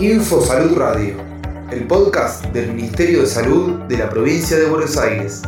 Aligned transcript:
Info 0.00 0.40
Salud 0.40 0.76
Radio, 0.76 1.16
el 1.72 1.88
podcast 1.88 2.44
del 2.46 2.72
Ministerio 2.72 3.22
de 3.22 3.26
Salud 3.26 3.80
de 3.88 3.98
la 3.98 4.08
provincia 4.08 4.56
de 4.56 4.66
Buenos 4.66 4.96
Aires. 4.96 5.42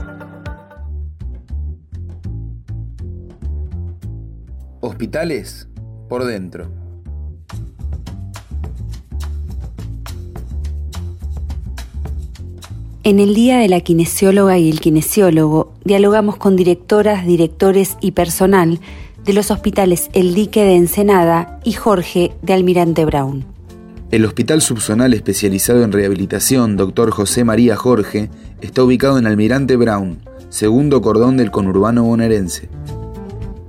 Hospitales 4.80 5.68
por 6.08 6.24
dentro. 6.24 6.68
En 13.04 13.20
el 13.20 13.34
Día 13.34 13.58
de 13.58 13.68
la 13.68 13.80
Kinesióloga 13.80 14.58
y 14.58 14.68
el 14.68 14.80
Kinesiólogo 14.80 15.74
dialogamos 15.84 16.36
con 16.36 16.56
directoras, 16.56 17.24
directores 17.24 17.96
y 18.00 18.10
personal 18.12 18.80
de 19.24 19.32
los 19.32 19.50
hospitales 19.50 20.08
El 20.12 20.34
Dique 20.34 20.64
de 20.64 20.76
Ensenada 20.76 21.60
y 21.64 21.72
Jorge 21.72 22.32
de 22.42 22.52
Almirante 22.52 23.04
Brown. 23.04 23.44
El 24.10 24.24
Hospital 24.24 24.60
Subzonal 24.60 25.14
Especializado 25.14 25.84
en 25.84 25.92
Rehabilitación 25.92 26.76
Dr. 26.76 27.10
José 27.10 27.44
María 27.44 27.76
Jorge 27.76 28.30
está 28.60 28.82
ubicado 28.82 29.18
en 29.18 29.26
Almirante 29.26 29.76
Brown, 29.76 30.18
segundo 30.48 31.00
cordón 31.00 31.36
del 31.36 31.50
conurbano 31.50 32.02
bonaerense. 32.04 32.68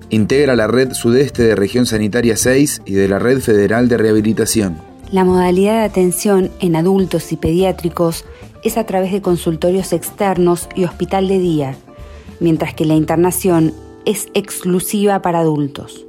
Integra 0.10 0.56
la 0.56 0.68
red 0.68 0.94
sudeste 0.94 1.44
de 1.44 1.56
Región 1.56 1.86
Sanitaria 1.86 2.36
6 2.36 2.82
y 2.86 2.94
de 2.94 3.08
la 3.08 3.20
Red 3.20 3.40
Federal 3.40 3.88
de 3.88 3.98
Rehabilitación. 3.98 4.78
La 5.12 5.24
modalidad 5.24 5.80
de 5.80 5.86
atención 5.86 6.52
en 6.60 6.76
adultos 6.76 7.32
y 7.32 7.38
pediátricos 7.38 8.26
es 8.64 8.78
a 8.78 8.86
través 8.86 9.12
de 9.12 9.22
consultorios 9.22 9.94
externos 9.94 10.70
y 10.76 10.86
hospital 10.86 11.28
de 11.28 11.40
día, 11.40 11.76
mientras 12.40 12.74
que 12.74 12.86
la 12.86 12.96
internación 12.96 13.74
es 14.06 14.28
exclusiva 14.34 15.22
para 15.22 15.40
adultos. 15.40 16.08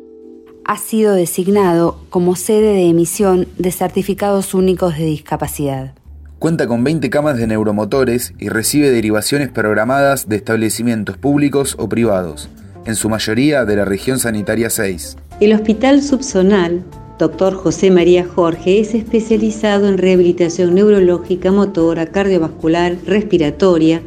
Ha 0.64 0.76
sido 0.76 1.14
designado 1.14 1.98
como 2.10 2.36
sede 2.36 2.74
de 2.74 2.88
emisión 2.88 3.48
de 3.58 3.72
certificados 3.72 4.54
únicos 4.54 4.96
de 4.96 5.04
discapacidad. 5.04 5.94
Cuenta 6.38 6.66
con 6.66 6.84
20 6.84 7.10
camas 7.10 7.36
de 7.36 7.46
neuromotores 7.46 8.34
y 8.38 8.48
recibe 8.48 8.90
derivaciones 8.90 9.48
programadas 9.48 10.28
de 10.28 10.36
establecimientos 10.36 11.16
públicos 11.16 11.76
o 11.78 11.88
privados, 11.88 12.48
en 12.84 12.96
su 12.96 13.08
mayoría 13.08 13.64
de 13.64 13.76
la 13.76 13.84
región 13.84 14.18
sanitaria 14.18 14.70
6. 14.70 15.16
El 15.40 15.52
Hospital 15.52 16.02
Subzonal 16.02 16.84
Dr. 17.22 17.54
José 17.54 17.92
María 17.92 18.24
Jorge 18.26 18.80
es 18.80 18.94
especializado 18.94 19.86
en 19.86 19.96
rehabilitación 19.96 20.74
neurológica, 20.74 21.52
motora, 21.52 22.06
cardiovascular, 22.06 22.96
respiratoria. 23.06 24.02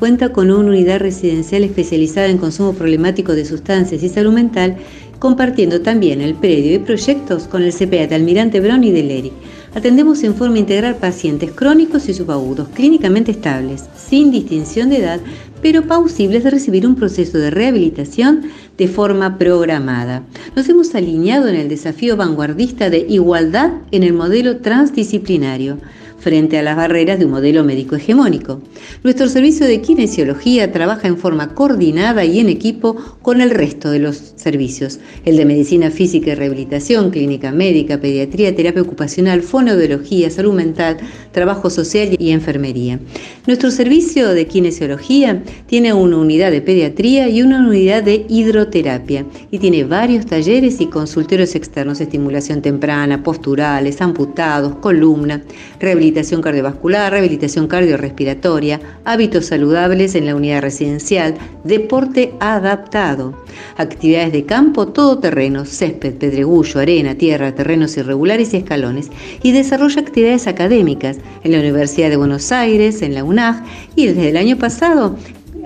Cuenta 0.00 0.32
con 0.32 0.50
una 0.50 0.70
unidad 0.70 0.98
residencial 0.98 1.62
especializada 1.62 2.28
en 2.28 2.38
consumo 2.38 2.72
problemático 2.72 3.34
de 3.34 3.44
sustancias 3.44 4.02
y 4.02 4.08
salud 4.08 4.32
mental, 4.32 4.76
compartiendo 5.18 5.82
también 5.82 6.22
el 6.22 6.32
predio 6.32 6.74
y 6.74 6.78
proyectos 6.78 7.46
con 7.46 7.62
el 7.62 7.74
CPA 7.74 8.06
de 8.06 8.14
Almirante 8.14 8.60
Brown 8.60 8.82
y 8.82 8.92
de 8.92 9.02
Leri. 9.02 9.32
Atendemos 9.74 10.22
en 10.22 10.34
forma 10.34 10.58
integral 10.58 10.96
pacientes 10.96 11.52
crónicos 11.52 12.08
y 12.08 12.14
subagudos, 12.14 12.68
clínicamente 12.70 13.32
estables, 13.32 13.90
sin 13.94 14.30
distinción 14.30 14.88
de 14.88 15.00
edad, 15.00 15.20
pero 15.60 15.82
pausibles 15.82 16.44
de 16.44 16.50
recibir 16.50 16.86
un 16.86 16.94
proceso 16.94 17.36
de 17.36 17.50
rehabilitación 17.50 18.44
de 18.78 18.88
forma 18.88 19.36
programada. 19.36 20.22
Nos 20.56 20.66
hemos 20.70 20.94
alineado 20.94 21.46
en 21.46 21.56
el 21.56 21.68
desafío 21.68 22.16
vanguardista 22.16 22.88
de 22.88 23.04
igualdad 23.06 23.72
en 23.90 24.04
el 24.04 24.14
modelo 24.14 24.60
transdisciplinario 24.60 25.76
frente 26.20 26.58
a 26.58 26.62
las 26.62 26.76
barreras 26.76 27.18
de 27.18 27.24
un 27.24 27.30
modelo 27.32 27.64
médico 27.64 27.96
hegemónico. 27.96 28.60
Nuestro 29.02 29.28
servicio 29.28 29.66
de 29.66 29.80
kinesiología 29.80 30.70
trabaja 30.70 31.08
en 31.08 31.16
forma 31.16 31.54
coordinada 31.54 32.24
y 32.24 32.38
en 32.38 32.48
equipo 32.48 32.96
con 33.22 33.40
el 33.40 33.50
resto 33.50 33.90
de 33.90 33.98
los 33.98 34.34
servicios, 34.36 35.00
el 35.24 35.36
de 35.36 35.46
medicina 35.46 35.90
física 35.90 36.30
y 36.30 36.34
rehabilitación, 36.34 37.10
clínica 37.10 37.52
médica, 37.52 37.98
pediatría, 37.98 38.54
terapia 38.54 38.82
ocupacional, 38.82 39.42
fonoaudiología, 39.42 40.30
salud 40.30 40.52
mental, 40.52 40.98
trabajo 41.32 41.70
social 41.70 42.14
y 42.18 42.30
enfermería. 42.30 43.00
Nuestro 43.46 43.70
servicio 43.70 44.28
de 44.28 44.46
kinesiología 44.46 45.42
tiene 45.66 45.94
una 45.94 46.18
unidad 46.18 46.50
de 46.50 46.60
pediatría 46.60 47.28
y 47.28 47.42
una 47.42 47.66
unidad 47.66 48.02
de 48.02 48.26
hidroterapia 48.28 49.24
y 49.50 49.58
tiene 49.58 49.84
varios 49.84 50.26
talleres 50.26 50.80
y 50.80 50.86
consultorios 50.86 51.54
externos, 51.54 52.00
estimulación 52.00 52.60
temprana, 52.60 53.22
posturales, 53.22 54.02
amputados, 54.02 54.74
columna, 54.76 55.42
rehabilitación 55.78 56.09
rehabilitación 56.10 56.42
cardiovascular, 56.42 57.12
rehabilitación 57.12 57.68
cardiorrespiratoria, 57.68 58.80
hábitos 59.04 59.46
saludables 59.46 60.16
en 60.16 60.26
la 60.26 60.34
unidad 60.34 60.60
residencial, 60.60 61.34
deporte 61.62 62.32
adaptado, 62.40 63.34
actividades 63.76 64.32
de 64.32 64.44
campo 64.44 64.88
todoterreno, 64.88 65.64
césped, 65.64 66.14
pedregullo, 66.14 66.80
arena, 66.80 67.14
tierra, 67.14 67.54
terrenos 67.54 67.96
irregulares 67.96 68.52
y 68.52 68.56
escalones, 68.56 69.10
y 69.42 69.52
desarrolla 69.52 70.00
actividades 70.00 70.48
académicas 70.48 71.18
en 71.44 71.52
la 71.52 71.60
Universidad 71.60 72.10
de 72.10 72.16
Buenos 72.16 72.50
Aires, 72.50 73.02
en 73.02 73.14
la 73.14 73.22
UNAG 73.22 73.62
y 73.94 74.06
desde 74.06 74.30
el 74.30 74.36
año 74.36 74.58
pasado 74.58 75.16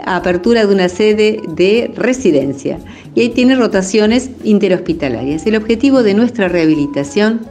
apertura 0.05 0.67
de 0.67 0.75
una 0.75 0.91
sede 0.91 1.41
de 1.57 1.91
residencia 1.97 2.79
y 3.15 3.21
ahí 3.21 3.29
tiene 3.31 3.55
rotaciones 3.55 4.29
interhospitalarias. 4.43 5.47
El 5.47 5.57
objetivo 5.57 6.03
de 6.03 6.15
nuestra 6.15 6.49
rehabilitación 6.49 7.47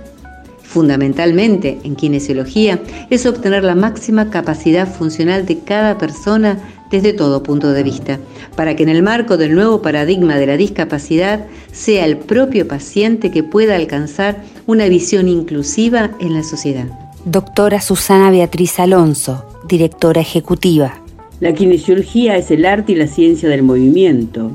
fundamentalmente 0.74 1.80
en 1.84 1.96
kinesiología, 1.96 2.82
es 3.12 3.28
obtener 3.28 3.64
la 3.64 3.76
máxima 3.76 4.32
capacidad 4.32 4.92
funcional 4.92 5.46
de 5.46 5.60
cada 5.60 6.00
persona 6.00 6.58
desde 6.90 7.14
todo 7.14 7.44
punto 7.44 7.72
de 7.74 7.84
vista, 7.84 8.20
para 8.56 8.76
que 8.76 8.84
en 8.84 8.90
el 8.90 9.04
marco 9.04 9.38
del 9.38 9.54
nuevo 9.54 9.84
paradigma 9.84 10.38
de 10.38 10.48
la 10.48 10.58
discapacidad 10.58 11.46
sea 11.72 12.06
el 12.06 12.18
propio 12.18 12.68
paciente 12.68 13.30
que 13.30 13.44
pueda 13.44 13.76
alcanzar 13.76 14.44
una 14.66 14.88
visión 14.88 15.28
inclusiva 15.28 16.12
en 16.20 16.34
la 16.34 16.44
sociedad. 16.44 16.88
Doctora 17.26 17.80
Susana 17.80 18.32
Beatriz 18.32 18.80
Alonso, 18.80 19.46
directora 19.68 20.22
ejecutiva. 20.22 21.02
La 21.40 21.54
kinesiología 21.54 22.36
es 22.38 22.50
el 22.52 22.66
arte 22.66 22.94
y 22.94 22.96
la 22.96 23.08
ciencia 23.08 23.48
del 23.48 23.64
movimiento, 23.64 24.52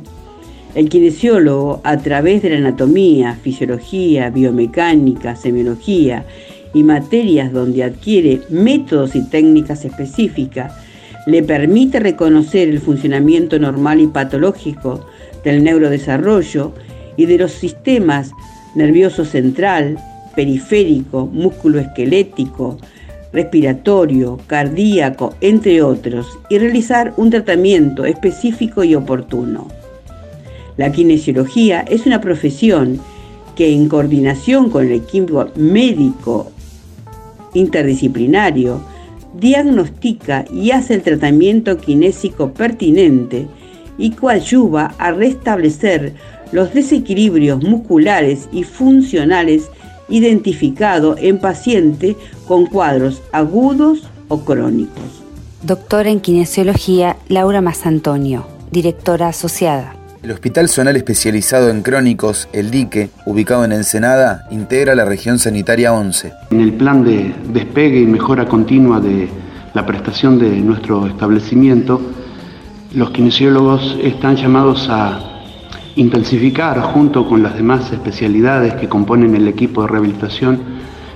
el 0.79 0.89
kinesiólogo, 0.89 1.81
a 1.83 1.97
través 1.97 2.41
de 2.41 2.51
la 2.51 2.59
anatomía, 2.59 3.35
fisiología, 3.43 4.31
biomecánica, 4.31 5.35
semiología 5.35 6.25
y 6.73 6.85
materias 6.85 7.53
donde 7.53 7.83
adquiere 7.83 8.43
métodos 8.49 9.17
y 9.17 9.29
técnicas 9.29 9.85
específicas, 9.85 10.73
le 11.27 11.43
permite 11.43 11.99
reconocer 11.99 12.69
el 12.69 12.79
funcionamiento 12.79 13.59
normal 13.59 13.99
y 13.99 14.07
patológico 14.07 15.05
del 15.43 15.65
neurodesarrollo 15.65 16.73
y 17.17 17.27
de 17.27 17.39
los 17.39 17.51
sistemas 17.51 18.31
nervioso 18.77 19.25
central, 19.25 19.99
periférico, 20.37 21.27
músculo 21.27 21.81
esquelético, 21.81 22.79
respiratorio, 23.33 24.39
cardíaco, 24.47 25.35
entre 25.41 25.83
otros, 25.83 26.39
y 26.49 26.59
realizar 26.59 27.15
un 27.17 27.31
tratamiento 27.31 28.05
específico 28.05 28.85
y 28.85 28.95
oportuno. 28.95 29.78
La 30.79 30.93
kinesiología 30.93 31.81
es 31.81 32.07
una 32.07 32.21
profesión 32.21 33.01
que 33.57 33.75
en 33.75 33.89
coordinación 33.89 34.71
con 34.71 34.87
el 34.87 34.93
equipo 34.93 35.47
médico 35.57 36.53
interdisciplinario 37.53 38.81
diagnostica 39.35 40.45
y 40.53 40.71
hace 40.71 40.95
el 40.95 41.03
tratamiento 41.03 41.77
kinésico 41.79 42.53
pertinente 42.53 43.49
y 43.99 44.11
coadyuva 44.13 44.95
a 44.99 45.11
restablecer 45.11 46.15
los 46.53 46.73
desequilibrios 46.73 47.63
musculares 47.63 48.49
y 48.53 48.63
funcionales 48.63 49.69
identificados 50.09 51.19
en 51.21 51.41
pacientes 51.41 52.15
con 52.47 52.67
cuadros 52.67 53.21
agudos 53.33 54.09
o 54.29 54.45
crónicos. 54.45 55.25
Doctora 55.65 56.11
en 56.11 56.21
Kinesiología 56.21 57.17
Laura 57.29 57.61
Antonio, 57.85 58.47
directora 58.71 59.29
asociada. 59.29 59.98
El 60.21 60.33
Hospital 60.33 60.69
Zonal 60.69 60.97
Especializado 60.97 61.71
en 61.71 61.83
Crónicos, 61.83 62.49
El 62.53 62.73
Dique, 62.73 63.11
ubicado 63.25 63.65
en 63.65 63.71
Ensenada, 63.71 64.47
integra 64.51 64.97
la 64.97 65.05
región 65.05 65.39
sanitaria 65.39 65.93
11. 65.93 66.33
En 66.51 66.61
el 66.61 66.73
plan 66.73 67.05
de 67.05 67.33
despegue 67.53 68.01
y 68.01 68.07
mejora 68.07 68.47
continua 68.47 68.99
de 68.99 69.29
la 69.75 69.87
prestación 69.87 70.41
de 70.41 70.51
nuestro 70.57 71.07
establecimiento, 71.07 72.01
los 72.95 73.11
kinesiólogos 73.11 73.97
están 74.03 74.35
llamados 74.35 74.89
a 74.91 75.21
intensificar, 75.95 76.81
junto 76.81 77.29
con 77.29 77.45
las 77.45 77.55
demás 77.55 77.93
especialidades 77.93 78.75
que 78.75 78.89
componen 78.89 79.37
el 79.37 79.47
equipo 79.47 79.83
de 79.83 79.89
rehabilitación, 79.89 80.61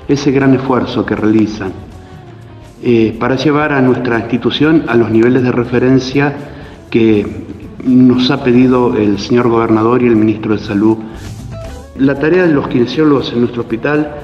ese 0.07 0.31
gran 0.31 0.55
esfuerzo 0.55 1.05
que 1.05 1.17
realizan 1.17 1.73
eh, 2.85 3.17
para 3.19 3.35
llevar 3.35 3.73
a 3.73 3.83
nuestra 3.83 4.21
institución 4.21 4.85
a 4.87 4.95
los 4.95 5.11
niveles 5.11 5.43
de 5.43 5.51
referencia 5.51 6.35
que 6.89 7.62
nos 7.85 8.31
ha 8.31 8.45
pedido 8.45 8.97
el 8.97 9.19
señor 9.19 9.49
gobernador 9.49 10.03
y 10.03 10.07
el 10.07 10.17
ministro 10.17 10.55
de 10.55 10.61
Salud. 10.61 10.99
La 11.97 12.19
tarea 12.19 12.47
de 12.47 12.53
los 12.53 12.69
kinesiólogos 12.69 13.33
en 13.33 13.41
nuestro 13.41 13.63
hospital 13.63 14.17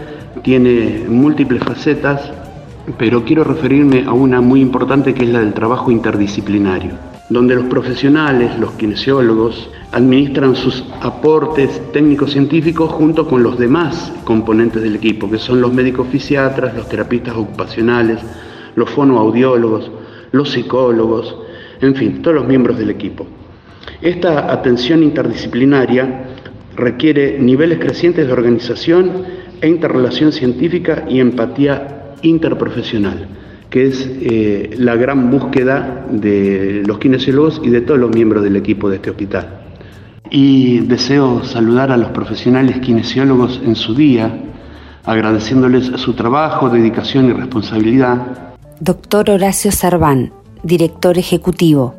tiene 0.42 1.04
múltiples 1.08 1.62
facetas, 1.62 2.30
pero 2.96 3.24
quiero 3.24 3.44
referirme 3.44 4.04
a 4.06 4.12
una 4.12 4.40
muy 4.40 4.60
importante 4.60 5.12
que 5.12 5.24
es 5.24 5.30
la 5.30 5.40
del 5.40 5.54
trabajo 5.54 5.90
interdisciplinario. 5.90 6.92
donde 7.30 7.54
los 7.54 7.66
profesionales, 7.66 8.58
los 8.58 8.70
kinesiólogos, 8.72 9.68
administran 9.92 10.56
sus 10.56 10.82
aportes 11.02 11.82
técnicos 11.92 12.32
científicos 12.32 12.90
junto 12.90 13.28
con 13.28 13.42
los 13.42 13.58
demás 13.58 14.10
componentes 14.24 14.82
del 14.82 14.96
equipo, 14.96 15.30
que 15.30 15.36
son 15.36 15.60
los 15.60 15.70
médicos 15.70 16.08
fisiatras, 16.08 16.74
los 16.74 16.88
terapistas 16.88 17.36
ocupacionales, 17.36 18.18
los 18.76 18.88
fonoaudiólogos, 18.88 19.90
los 20.32 20.50
psicólogos, 20.50 21.36
en 21.82 21.94
fin, 21.94 22.22
todos 22.22 22.36
los 22.36 22.46
miembros 22.46 22.78
del 22.78 22.88
equipo. 22.88 23.26
Esta 24.02 24.52
atención 24.52 25.02
interdisciplinaria 25.02 26.24
requiere 26.76 27.38
niveles 27.38 27.78
crecientes 27.78 28.26
de 28.26 28.32
organización 28.32 29.24
e 29.60 29.68
interrelación 29.68 30.32
científica 30.32 31.04
y 31.08 31.20
empatía 31.20 32.14
interprofesional, 32.22 33.28
que 33.70 33.86
es 33.86 34.08
eh, 34.20 34.76
la 34.78 34.94
gran 34.96 35.30
búsqueda 35.30 36.06
de 36.10 36.82
los 36.86 36.98
kinesiólogos 36.98 37.60
y 37.64 37.70
de 37.70 37.80
todos 37.80 37.98
los 37.98 38.14
miembros 38.14 38.44
del 38.44 38.56
equipo 38.56 38.88
de 38.88 38.96
este 38.96 39.10
hospital. 39.10 39.62
Y 40.30 40.80
deseo 40.80 41.42
saludar 41.44 41.90
a 41.90 41.96
los 41.96 42.10
profesionales 42.10 42.78
kinesiólogos 42.78 43.60
en 43.64 43.74
su 43.74 43.94
día, 43.94 44.30
agradeciéndoles 45.04 45.86
su 45.96 46.12
trabajo, 46.12 46.68
dedicación 46.68 47.30
y 47.30 47.32
responsabilidad. 47.32 48.54
Doctor 48.78 49.30
Horacio 49.30 49.72
Sarván, 49.72 50.32
director 50.62 51.18
ejecutivo. 51.18 51.94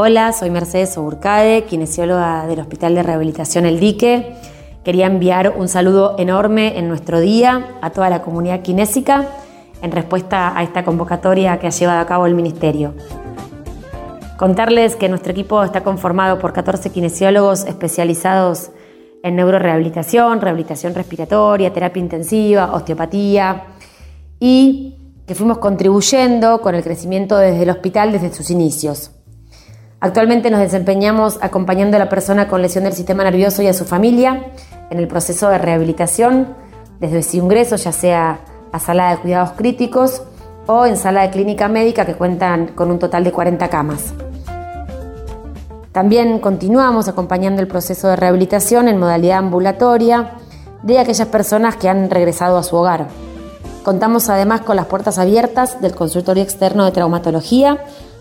Hola, 0.00 0.32
soy 0.32 0.50
Mercedes 0.50 0.96
Oburcade, 0.96 1.64
kinesióloga 1.64 2.46
del 2.46 2.60
Hospital 2.60 2.94
de 2.94 3.02
Rehabilitación 3.02 3.66
El 3.66 3.80
Dique. 3.80 4.32
Quería 4.84 5.06
enviar 5.06 5.54
un 5.58 5.66
saludo 5.66 6.14
enorme 6.20 6.78
en 6.78 6.86
nuestro 6.86 7.18
día 7.18 7.66
a 7.80 7.90
toda 7.90 8.08
la 8.08 8.22
comunidad 8.22 8.62
kinésica 8.62 9.26
en 9.82 9.90
respuesta 9.90 10.56
a 10.56 10.62
esta 10.62 10.84
convocatoria 10.84 11.58
que 11.58 11.66
ha 11.66 11.70
llevado 11.70 11.98
a 11.98 12.06
cabo 12.06 12.26
el 12.26 12.36
Ministerio. 12.36 12.94
Contarles 14.36 14.94
que 14.94 15.08
nuestro 15.08 15.32
equipo 15.32 15.64
está 15.64 15.82
conformado 15.82 16.38
por 16.38 16.52
14 16.52 16.90
kinesiólogos 16.90 17.64
especializados 17.64 18.70
en 19.24 19.34
neurorehabilitación, 19.34 20.40
rehabilitación 20.40 20.94
respiratoria, 20.94 21.72
terapia 21.72 22.00
intensiva, 22.00 22.72
osteopatía 22.72 23.64
y 24.38 24.94
que 25.26 25.34
fuimos 25.34 25.58
contribuyendo 25.58 26.60
con 26.60 26.76
el 26.76 26.84
crecimiento 26.84 27.36
desde 27.36 27.64
el 27.64 27.70
hospital 27.70 28.12
desde 28.12 28.32
sus 28.32 28.48
inicios. 28.50 29.17
Actualmente 30.00 30.50
nos 30.50 30.60
desempeñamos 30.60 31.38
acompañando 31.40 31.96
a 31.96 31.98
la 31.98 32.08
persona 32.08 32.46
con 32.46 32.62
lesión 32.62 32.84
del 32.84 32.92
sistema 32.92 33.24
nervioso 33.24 33.62
y 33.62 33.66
a 33.66 33.72
su 33.72 33.84
familia 33.84 34.52
en 34.90 34.98
el 34.98 35.08
proceso 35.08 35.48
de 35.48 35.58
rehabilitación 35.58 36.54
desde 37.00 37.24
su 37.24 37.38
ingreso, 37.38 37.74
ya 37.74 37.90
sea 37.90 38.40
a 38.70 38.78
sala 38.78 39.10
de 39.10 39.16
cuidados 39.18 39.52
críticos 39.52 40.22
o 40.68 40.86
en 40.86 40.96
sala 40.96 41.22
de 41.22 41.30
clínica 41.30 41.66
médica 41.66 42.06
que 42.06 42.14
cuentan 42.14 42.68
con 42.68 42.92
un 42.92 43.00
total 43.00 43.24
de 43.24 43.32
40 43.32 43.68
camas. 43.68 44.14
También 45.90 46.38
continuamos 46.38 47.08
acompañando 47.08 47.60
el 47.60 47.66
proceso 47.66 48.06
de 48.06 48.14
rehabilitación 48.14 48.86
en 48.86 48.98
modalidad 48.98 49.38
ambulatoria 49.38 50.34
de 50.84 51.00
aquellas 51.00 51.26
personas 51.26 51.74
que 51.74 51.88
han 51.88 52.08
regresado 52.08 52.56
a 52.56 52.62
su 52.62 52.76
hogar. 52.76 53.08
Contamos 53.82 54.28
además 54.28 54.60
con 54.60 54.76
las 54.76 54.86
puertas 54.86 55.18
abiertas 55.18 55.80
del 55.80 55.96
consultorio 55.96 56.44
externo 56.44 56.84
de 56.84 56.92
traumatología 56.92 57.78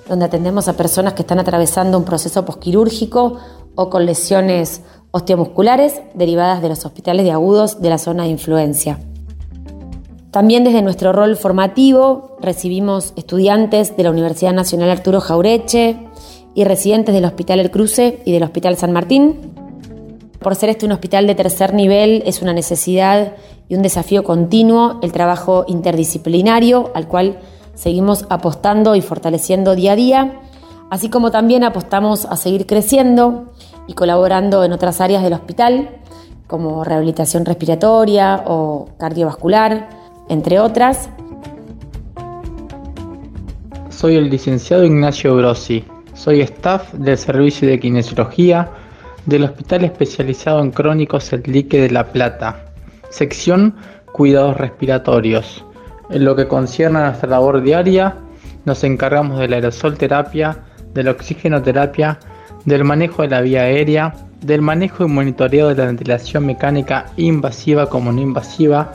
donde 0.07 0.25
atendemos 0.25 0.67
a 0.67 0.77
personas 0.77 1.13
que 1.13 1.21
están 1.21 1.39
atravesando 1.39 1.97
un 1.97 2.03
proceso 2.03 2.45
posquirúrgico 2.45 3.37
o 3.75 3.89
con 3.89 4.05
lesiones 4.05 4.81
osteomusculares 5.11 6.01
derivadas 6.13 6.61
de 6.61 6.69
los 6.69 6.85
hospitales 6.85 7.25
de 7.25 7.31
agudos 7.31 7.81
de 7.81 7.89
la 7.89 7.97
zona 7.97 8.23
de 8.23 8.29
influencia. 8.29 8.99
También 10.31 10.63
desde 10.63 10.81
nuestro 10.81 11.13
rol 11.13 11.35
formativo 11.35 12.37
recibimos 12.41 13.13
estudiantes 13.15 13.95
de 13.95 14.03
la 14.03 14.11
Universidad 14.11 14.53
Nacional 14.53 14.89
Arturo 14.89 15.21
Jaureche 15.21 15.97
y 16.53 16.63
residentes 16.63 17.15
del 17.15 17.25
Hospital 17.25 17.59
El 17.59 17.71
Cruce 17.71 18.21
y 18.25 18.31
del 18.31 18.43
Hospital 18.43 18.77
San 18.77 18.91
Martín. 18.91 19.53
Por 20.39 20.55
ser 20.55 20.69
este 20.69 20.85
un 20.85 20.91
hospital 20.91 21.27
de 21.27 21.35
tercer 21.35 21.73
nivel, 21.73 22.23
es 22.25 22.41
una 22.41 22.53
necesidad 22.53 23.33
y 23.69 23.75
un 23.75 23.81
desafío 23.81 24.23
continuo 24.23 24.99
el 25.01 25.11
trabajo 25.11 25.65
interdisciplinario 25.67 26.91
al 26.93 27.07
cual 27.07 27.39
seguimos 27.77 28.25
apostando 28.29 28.95
y 28.95 29.01
fortaleciendo 29.01 29.75
día 29.75 29.91
a 29.93 29.95
día, 29.95 30.39
así 30.89 31.09
como 31.09 31.29
también 31.29 31.63
apostamos 31.63 32.25
a 32.25 32.35
seguir 32.35 32.65
creciendo 32.65 33.53
y 33.85 33.93
colaborando 33.93 34.63
en 34.63 34.73
otras 34.73 34.99
áreas 34.99 35.23
del 35.23 35.33
hospital, 35.33 35.89
como 36.47 36.83
rehabilitación 36.83 37.45
respiratoria 37.45 38.43
o 38.47 38.89
cardiovascular, 38.97 39.89
entre 40.27 40.59
otras. 40.59 41.09
Soy 43.89 44.15
el 44.15 44.29
licenciado 44.29 44.83
Ignacio 44.83 45.35
Grossi, 45.35 45.85
soy 46.13 46.41
staff 46.41 46.93
del 46.93 47.17
Servicio 47.17 47.67
de 47.67 47.79
Kinesiología 47.79 48.71
del 49.27 49.43
Hospital 49.43 49.83
Especializado 49.83 50.61
en 50.61 50.71
Crónicos 50.71 51.31
El 51.31 51.43
Lique 51.43 51.79
de 51.79 51.91
La 51.91 52.11
Plata, 52.11 52.65
sección 53.09 53.75
Cuidados 54.13 54.57
Respiratorios. 54.57 55.66
En 56.09 56.23
lo 56.23 56.35
que 56.35 56.47
concierne 56.47 56.99
a 56.99 57.07
nuestra 57.07 57.29
labor 57.29 57.61
diaria, 57.61 58.15
nos 58.65 58.83
encargamos 58.83 59.39
de 59.39 59.47
la 59.47 59.57
aerosol 59.57 59.97
terapia, 59.97 60.57
de 60.93 61.03
la 61.03 61.11
oxigenoterapia, 61.11 62.19
del 62.65 62.83
manejo 62.83 63.21
de 63.21 63.29
la 63.29 63.41
vía 63.41 63.61
aérea, 63.61 64.13
del 64.41 64.61
manejo 64.61 65.05
y 65.05 65.07
monitoreo 65.07 65.69
de 65.69 65.75
la 65.75 65.85
ventilación 65.85 66.45
mecánica 66.45 67.07
invasiva 67.17 67.89
como 67.89 68.11
no 68.11 68.21
invasiva. 68.21 68.93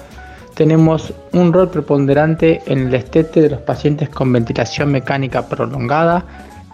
Tenemos 0.54 1.12
un 1.32 1.52
rol 1.52 1.70
preponderante 1.70 2.62
en 2.66 2.88
el 2.88 2.94
estete 2.94 3.40
de 3.40 3.50
los 3.50 3.60
pacientes 3.60 4.08
con 4.08 4.32
ventilación 4.32 4.90
mecánica 4.92 5.48
prolongada 5.48 6.24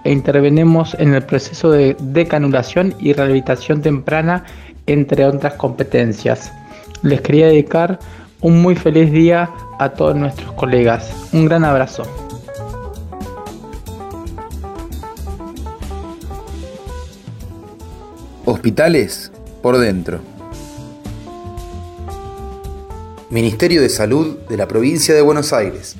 e 0.04 0.12
intervenemos 0.12 0.94
en 0.94 1.14
el 1.14 1.22
proceso 1.22 1.70
de 1.70 1.96
decanulación 2.00 2.94
y 2.98 3.12
rehabilitación 3.12 3.82
temprana, 3.82 4.44
entre 4.86 5.24
otras 5.24 5.54
competencias. 5.54 6.52
Les 7.02 7.20
quería 7.20 7.46
dedicar 7.46 7.98
un 8.40 8.62
muy 8.62 8.76
feliz 8.76 9.10
día 9.10 9.50
a 9.78 9.90
todos 9.90 10.16
nuestros 10.16 10.52
colegas. 10.52 11.10
Un 11.32 11.46
gran 11.46 11.64
abrazo. 11.64 12.04
Hospitales 18.44 19.30
por 19.62 19.78
dentro. 19.78 20.20
Ministerio 23.30 23.82
de 23.82 23.90
Salud 23.90 24.38
de 24.48 24.56
la 24.56 24.66
Provincia 24.66 25.14
de 25.14 25.20
Buenos 25.20 25.52
Aires. 25.52 25.96